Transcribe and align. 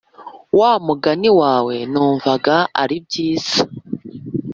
wamugani 0.59 1.29
wawe 1.41 1.75
numvaga 1.91 2.55
aribyiza 2.81 3.57